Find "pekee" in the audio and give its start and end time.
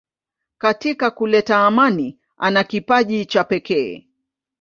3.43-4.07